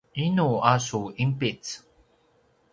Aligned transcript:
inu 0.25 0.47
a 0.71 0.73
su 0.87 1.01
inpic? 1.23 1.63